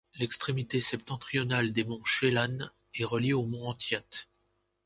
L'extrémité 0.17 0.81
septentrionale 0.81 1.73
des 1.73 1.83
monts 1.83 2.03
Chelan 2.03 2.57
est 2.97 3.03
reliée 3.03 3.33
aux 3.33 3.45
monts 3.45 3.67
Entiat. 3.67 4.01